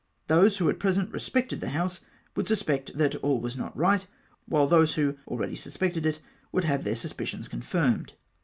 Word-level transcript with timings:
Those 0.25 0.57
who 0.57 0.67
at 0.67 0.79
present 0.79 1.11
respected 1.11 1.59
the 1.59 1.69
House 1.77 2.01
would 2.35 2.47
suspect 2.47 2.97
that 2.97 3.13
all 3.17 3.39
was 3.39 3.55
not 3.55 3.77
right; 3.77 4.07
whilst 4.49 4.71
those 4.71 4.95
who 4.95 5.15
already 5.27 5.55
suspected 5.55 6.07
it 6.07 6.19
would 6.51 6.63
have 6.63 6.83
their 6.83 6.95
suspicions 6.95 7.47
con 7.47 7.61
firmed." 7.61 8.13